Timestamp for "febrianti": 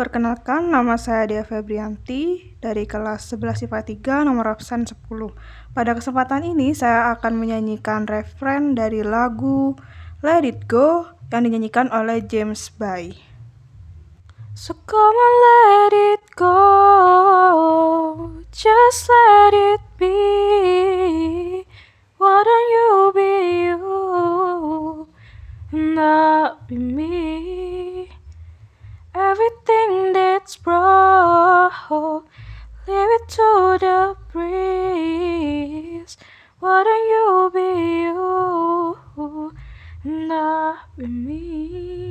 1.44-2.56